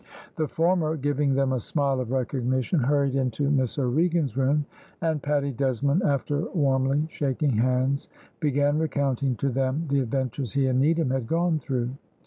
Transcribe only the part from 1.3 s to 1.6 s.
them a